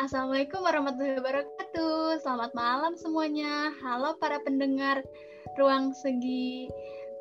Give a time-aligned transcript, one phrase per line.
[0.00, 2.24] Assalamualaikum warahmatullahi wabarakatuh.
[2.24, 3.68] Selamat malam semuanya.
[3.84, 5.04] Halo para pendengar
[5.60, 6.72] Ruang Segi.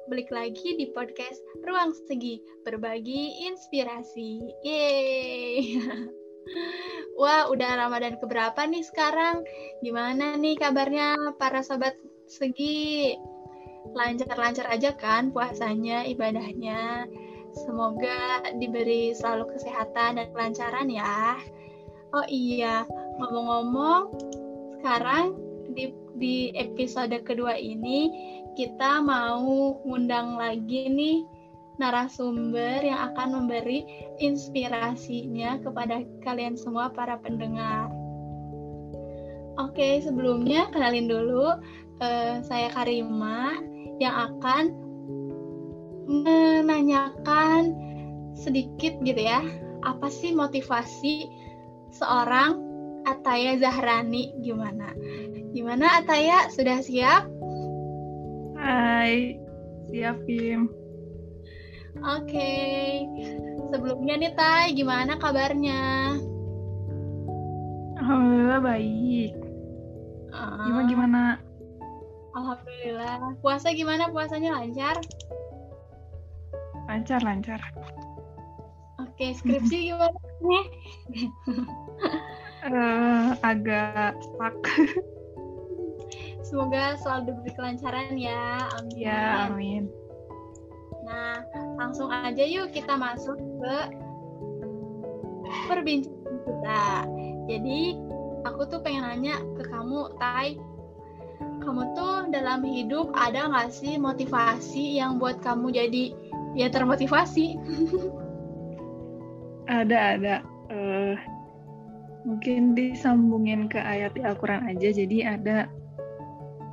[0.07, 4.55] Balik lagi di podcast Ruang Segi, berbagi inspirasi.
[4.63, 5.75] Yeay.
[7.19, 9.43] Wah, udah Ramadan keberapa nih sekarang?
[9.83, 11.99] Gimana nih kabarnya para sobat
[12.31, 13.11] Segi?
[13.91, 17.11] Lancar-lancar aja kan puasanya, ibadahnya?
[17.59, 21.35] Semoga diberi selalu kesehatan dan kelancaran ya.
[22.09, 22.89] Oh iya,
[23.21, 24.09] ngomong-ngomong,
[24.79, 25.37] sekarang
[25.77, 28.09] di, di episode kedua ini
[28.57, 31.21] kita mau ngundang lagi nih
[31.77, 33.85] narasumber yang akan memberi
[34.17, 37.93] inspirasinya kepada kalian semua para pendengar.
[39.61, 41.61] Oke, sebelumnya kenalin dulu
[42.01, 43.53] uh, saya Karima
[44.01, 44.73] yang akan
[46.09, 47.77] menanyakan
[48.33, 49.45] sedikit gitu ya,
[49.85, 51.29] apa sih motivasi
[51.93, 52.57] seorang
[53.07, 54.93] Ataya Zahrani gimana?
[55.55, 57.25] Gimana Ataya sudah siap?
[58.59, 59.39] Hai,
[59.89, 60.69] siap Kim.
[61.99, 62.87] Oke, okay.
[63.73, 66.15] sebelumnya nih Tai, gimana kabarnya?
[67.99, 69.33] Alhamdulillah baik.
[70.31, 71.21] Uh, gimana gimana?
[72.37, 73.35] Alhamdulillah.
[73.41, 74.07] Puasa gimana?
[74.13, 74.95] Puasanya lancar?
[76.87, 77.59] Lancar lancar.
[79.01, 80.28] Oke, okay, skripsi gimana?
[82.65, 84.57] Uh, agak stuck.
[86.47, 88.65] Semoga selalu diberi kelancaran ya.
[88.81, 88.97] Amin.
[88.97, 89.83] Ya, amin.
[91.05, 91.45] Nah,
[91.77, 93.75] langsung aja yuk kita masuk ke
[95.69, 96.83] perbincangan kita.
[97.49, 97.81] Jadi,
[98.45, 100.57] aku tuh pengen nanya ke kamu, Tai.
[101.59, 106.03] Kamu tuh dalam hidup ada nggak sih motivasi yang buat kamu jadi
[106.57, 107.55] ya termotivasi?
[109.69, 110.35] ada, ada.
[110.69, 111.15] Uh,
[112.27, 115.57] mungkin disambungin ke ayat di Al-Quran aja jadi ada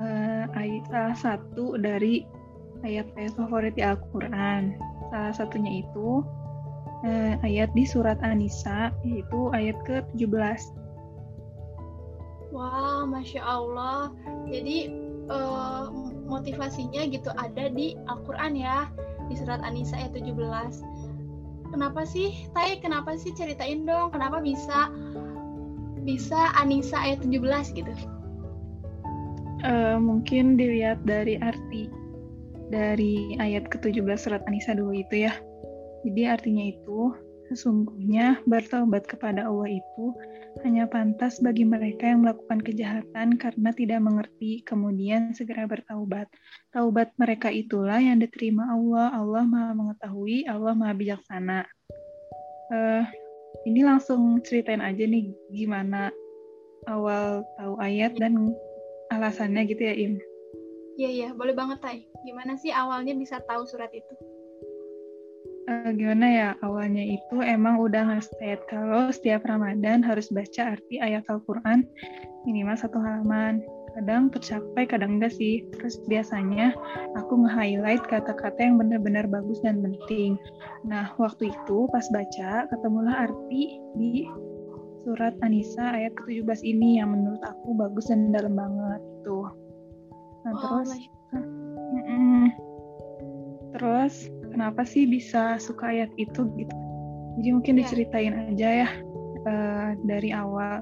[0.03, 2.27] uh, ayat salah satu dari
[2.83, 4.75] ayat-ayat favorit di Al-Quran
[5.09, 6.27] salah satunya itu
[7.07, 10.61] uh, ayat di surat An-Nisa yaitu ayat ke-17
[12.57, 14.17] Wah, Masya Allah.
[14.49, 14.89] Jadi
[15.29, 15.93] uh,
[16.25, 18.89] motivasinya gitu ada di Al-Quran ya,
[19.29, 20.96] di surat An-Nisa ayat 17.
[21.77, 24.89] Kenapa sih, Tai, kenapa sih ceritain dong, kenapa bisa
[26.09, 27.93] bisa Anissa ayat 17 gitu?
[29.61, 31.93] Uh, mungkin dilihat dari arti
[32.73, 35.37] dari ayat ke-17 surat Anissa dulu itu ya.
[36.09, 37.13] Jadi artinya itu,
[37.51, 40.07] sesungguhnya bertobat kepada Allah itu
[40.65, 46.27] hanya pantas bagi mereka yang melakukan kejahatan karena tidak mengerti, kemudian segera bertaubat.
[46.73, 49.13] Taubat mereka itulah yang diterima Allah.
[49.13, 51.61] Allah maha mengetahui, Allah maha bijaksana.
[52.73, 53.05] Uh,
[53.69, 56.11] ini langsung ceritain aja nih gimana
[56.91, 58.55] awal tahu ayat dan
[59.11, 60.15] alasannya gitu ya Im.
[60.97, 61.99] Iya iya boleh banget Tay.
[62.25, 64.15] Gimana sih awalnya bisa tahu surat itu?
[65.67, 68.31] Uh, gimana ya awalnya itu emang udah nge
[68.71, 71.83] kalau setiap Ramadan harus baca arti ayat Al-Quran
[72.47, 73.63] minimal satu halaman.
[73.97, 75.67] Kadang tercapai kadang enggak sih.
[75.75, 76.77] Terus biasanya
[77.19, 80.39] aku nge-highlight kata-kata yang benar-benar bagus dan penting.
[80.87, 84.29] Nah waktu itu pas baca ketemulah arti di
[85.07, 89.39] surat Anisa ayat ke-17 ini yang menurut aku bagus dan dalam banget itu
[90.43, 90.91] nah oh, terus
[91.95, 92.47] mm
[93.71, 94.15] terus
[94.57, 96.77] kenapa sih bisa suka ayat itu gitu
[97.37, 97.81] jadi mungkin yeah.
[97.85, 98.89] diceritain aja ya
[99.45, 100.81] uh, dari awal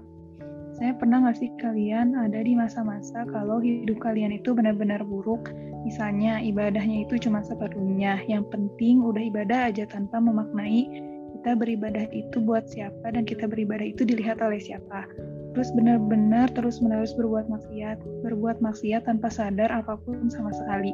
[0.74, 5.54] saya pernah nggak sih kalian ada di masa-masa kalau hidup kalian itu benar-benar buruk,
[5.86, 10.90] misalnya ibadahnya itu cuma seperlunya, yang penting udah ibadah aja tanpa memaknai
[11.38, 15.06] kita beribadah itu buat siapa dan kita beribadah itu dilihat oleh siapa.
[15.54, 20.91] Terus benar-benar terus-menerus berbuat maksiat, berbuat maksiat tanpa sadar apa pun sama sekali.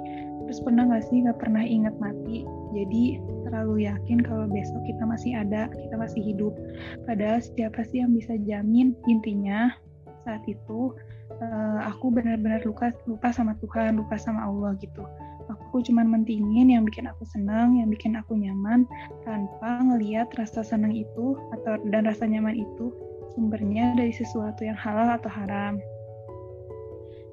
[0.46, 2.44] Terus pernah nggak sih nggak pernah ingat mati,
[2.76, 3.18] jadi
[3.48, 6.52] terlalu yakin kalau besok kita masih ada, kita masih hidup.
[7.08, 9.72] Padahal siapa sih yang bisa jamin intinya
[10.28, 10.92] saat itu
[11.40, 15.02] uh, aku benar-benar lupa lupa sama Tuhan, lupa sama Allah gitu.
[15.50, 18.86] Aku cuma mentingin yang bikin aku senang, yang bikin aku nyaman
[19.26, 22.94] tanpa ngeliat rasa senang itu atau dan rasa nyaman itu
[23.40, 25.80] sumbernya dari sesuatu yang halal atau haram.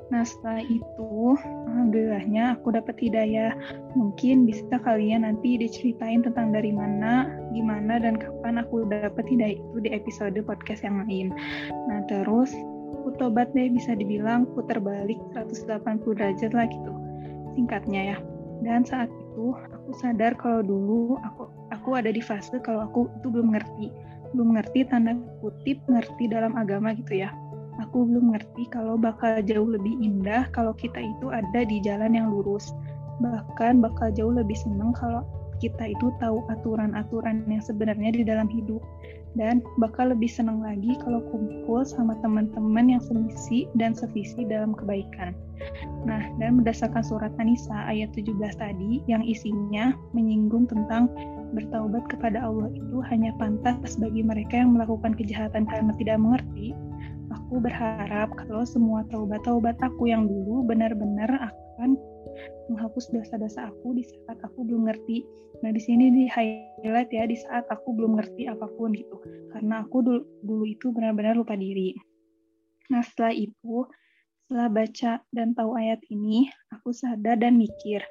[0.08, 1.36] Nah setelah itu,
[1.68, 3.52] alhamdulillahnya aku dapat hidayah.
[3.92, 9.78] Mungkin bisa kalian nanti diceritain tentang dari mana, gimana, dan kapan aku dapat hidayah itu
[9.84, 11.36] di episode podcast yang lain.
[11.92, 12.56] Nah terus,
[12.96, 15.76] aku tobat deh bisa dibilang putar balik 180
[16.16, 16.92] derajat lah gitu,
[17.60, 18.18] singkatnya ya.
[18.64, 23.28] Dan saat itu, aku sadar kalau dulu aku aku ada di fase kalau aku itu
[23.28, 27.30] belum ngerti belum ngerti tanda kutip ngerti dalam agama gitu ya.
[27.78, 32.34] Aku belum ngerti kalau bakal jauh lebih indah kalau kita itu ada di jalan yang
[32.34, 32.74] lurus.
[33.22, 35.26] Bahkan bakal jauh lebih senang kalau
[35.58, 38.82] kita itu tahu aturan-aturan yang sebenarnya di dalam hidup
[39.38, 45.38] dan bakal lebih senang lagi kalau kumpul sama teman-teman yang semisi dan sevisi dalam kebaikan.
[46.06, 51.10] Nah, dan berdasarkan surat An-Nisa ayat 17 tadi yang isinya menyinggung tentang
[51.56, 56.76] bertaubat kepada Allah itu hanya pantas bagi mereka yang melakukan kejahatan karena tidak mengerti.
[57.32, 61.96] Aku berharap kalau semua taubat-taubat aku yang dulu benar-benar akan
[62.68, 65.24] menghapus dosa-dosa aku di saat aku belum ngerti.
[65.64, 69.18] Nah, di sini di highlight ya di saat aku belum ngerti apa pun gitu.
[69.56, 71.96] Karena aku dulu, dulu itu benar-benar lupa diri.
[72.92, 73.88] Nah, setelah itu,
[74.48, 78.04] setelah baca dan tahu ayat ini, aku sadar dan mikir,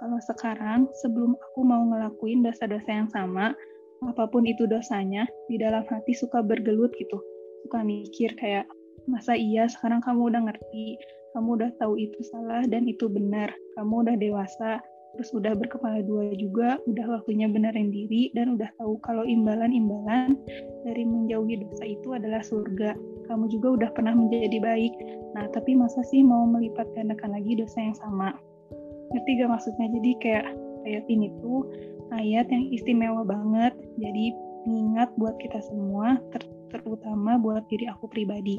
[0.00, 3.52] kalau sekarang sebelum aku mau ngelakuin dosa-dosa yang sama,
[4.00, 7.20] apa pun itu dosanya, di dalam hati suka bergelut gitu.
[7.68, 8.64] Suka mikir kayak,
[9.04, 10.96] masa iya sekarang kamu udah ngerti,
[11.36, 14.80] kamu udah tahu itu salah dan itu benar, kamu udah dewasa,
[15.12, 20.32] terus udah berkepala dua juga, udah waktunya benerin diri, dan udah tahu kalau imbalan-imbalan
[20.88, 22.96] dari menjauhi dosa itu adalah surga.
[23.28, 24.96] Kamu juga udah pernah menjadi baik,
[25.36, 28.32] nah tapi masa sih mau melipat gandakan lagi dosa yang sama?
[29.10, 29.86] Ngerti gak maksudnya?
[29.90, 30.46] Jadi kayak
[30.86, 31.66] ayat ini tuh
[32.14, 34.34] ayat yang istimewa banget, jadi
[34.66, 38.54] mengingat buat kita semua, ter terutama buat diri aku pribadi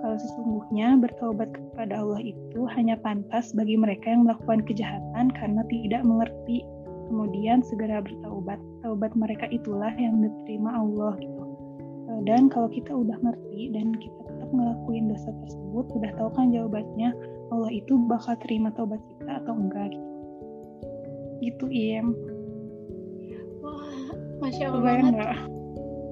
[0.00, 6.02] kalau sesungguhnya bertobat kepada Allah itu hanya pantas bagi mereka yang melakukan kejahatan karena tidak
[6.08, 6.64] mengerti,
[7.12, 8.56] kemudian segera bertaubat.
[8.80, 11.44] Taubat mereka itulah yang diterima Allah gitu.
[12.08, 14.20] Eh, dan kalau kita udah ngerti dan kita
[14.52, 17.10] ngelakuin dosa tersebut, udah tahu kan jawabannya,
[17.50, 20.08] Allah itu bakal terima taubat kita atau enggak gitu.
[21.40, 22.08] Gitu, Iem.
[23.64, 23.88] Wah,
[24.44, 25.38] Masya Allah kebayang banget.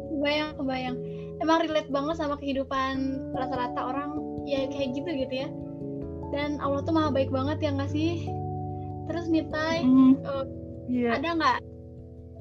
[0.08, 0.96] Kebayang, kebayang
[1.42, 2.94] emang relate banget sama kehidupan
[3.34, 5.48] rata-rata orang ya kayak gitu gitu ya
[6.34, 8.28] dan Allah tuh maha baik banget ya nggak sih
[9.08, 10.46] terus Nitai mm, uh,
[10.90, 11.16] yeah.
[11.16, 11.58] ada nggak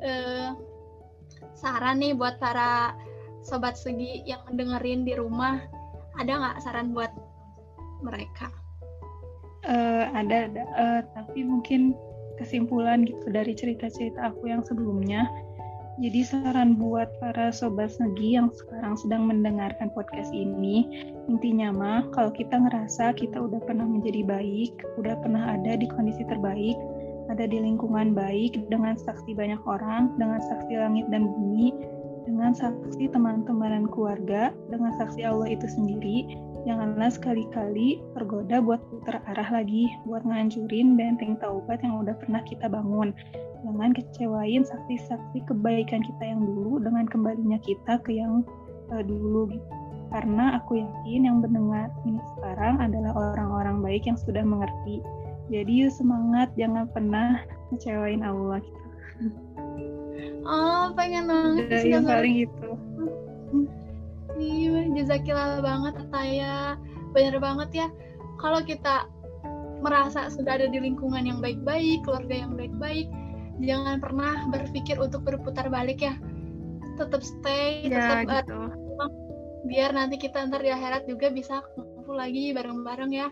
[0.04, 0.50] uh,
[1.56, 2.94] saran nih buat para
[3.46, 5.62] sobat segi yang mendengarin di rumah
[6.18, 7.12] ada nggak saran buat
[8.02, 8.50] mereka?
[9.66, 10.64] Uh, ada ada.
[10.78, 11.98] Uh, tapi mungkin
[12.38, 15.26] kesimpulan gitu dari cerita-cerita aku yang sebelumnya.
[15.98, 20.86] Jadi saran buat para sobat segi yang sekarang sedang mendengarkan podcast ini,
[21.26, 26.22] intinya mah kalau kita ngerasa kita udah pernah menjadi baik, udah pernah ada di kondisi
[26.30, 26.78] terbaik,
[27.34, 31.74] ada di lingkungan baik dengan saksi banyak orang, dengan saksi langit dan bumi,
[32.28, 36.36] dengan saksi teman-teman keluarga, dengan saksi Allah itu sendiri,
[36.68, 42.68] janganlah sekali-kali tergoda buat putar arah lagi, buat ngancurin benteng taubat yang udah pernah kita
[42.68, 43.16] bangun
[43.66, 48.46] jangan kecewain saksi-saksi kebaikan kita yang dulu dengan kembalinya kita ke yang
[48.94, 49.68] uh, dulu gitu.
[50.08, 55.04] Karena aku yakin yang mendengar ini sekarang adalah orang-orang baik yang sudah mengerti.
[55.52, 58.88] Jadi yuk semangat, jangan pernah kecewain Allah gitu.
[60.48, 61.68] Oh, pengen banget.
[61.68, 62.70] Udah, yang paling itu.
[64.38, 66.80] Iya, jazakillah banget Ataya.
[67.12, 67.88] Bener banget ya.
[68.40, 69.12] Kalau kita
[69.84, 73.12] merasa sudah ada di lingkungan yang baik-baik, keluarga yang baik-baik,
[73.62, 76.16] jangan pernah berpikir untuk berputar balik ya
[76.98, 78.58] tetap stay ya, tetap gitu.
[78.98, 79.12] uh,
[79.70, 83.30] biar nanti kita ntar di akhirat juga bisa kumpul lagi bareng-bareng ya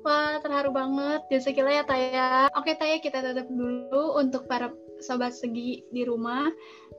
[0.00, 1.28] Wah, terharu banget.
[1.28, 2.28] Jazakallah ya, Taya.
[2.56, 6.48] Oke, Taya, kita tutup dulu untuk para sobat segi di rumah.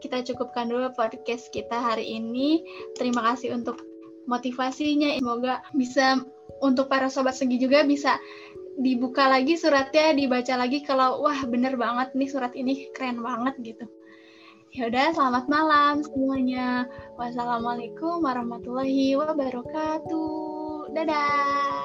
[0.01, 2.61] Kita cukupkan dulu podcast kita hari ini.
[2.97, 3.81] Terima kasih untuk
[4.25, 5.17] motivasinya.
[5.21, 6.21] Semoga bisa
[6.61, 8.17] untuk para sobat segi juga bisa
[8.79, 13.85] dibuka lagi suratnya, dibaca lagi kalau wah bener banget nih surat ini keren banget gitu.
[14.71, 16.87] Ya udah, selamat malam semuanya.
[17.19, 20.95] Wassalamualaikum warahmatullahi wabarakatuh.
[20.95, 21.80] Dadah.